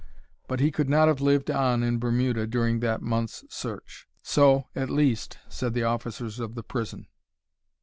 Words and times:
But 0.47 0.59
he 0.59 0.71
could 0.71 0.89
not 0.89 1.07
have 1.09 1.21
lived 1.21 1.51
on 1.51 1.83
in 1.83 1.99
Bermuda 1.99 2.47
during 2.47 2.79
that 2.79 3.03
month's 3.03 3.43
search. 3.53 4.07
So, 4.23 4.65
at 4.75 4.89
least, 4.89 5.37
said 5.47 5.75
the 5.75 5.83
officers 5.83 6.39
of 6.39 6.55
the 6.55 6.63
prison. 6.63 7.05